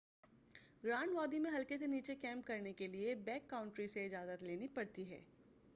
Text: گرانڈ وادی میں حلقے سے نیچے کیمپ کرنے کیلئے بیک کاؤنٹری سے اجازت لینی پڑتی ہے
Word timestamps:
گرانڈ 0.83 1.13
وادی 1.15 1.39
میں 1.39 1.51
حلقے 1.51 1.77
سے 1.77 1.87
نیچے 1.87 2.15
کیمپ 2.15 2.47
کرنے 2.47 2.73
کیلئے 2.73 3.15
بیک 3.25 3.49
کاؤنٹری 3.49 3.87
سے 3.87 4.05
اجازت 4.05 4.43
لینی 4.43 4.67
پڑتی 4.67 5.09
ہے 5.09 5.19